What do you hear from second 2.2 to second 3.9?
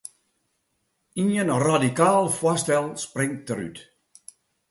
foarstel springt derút.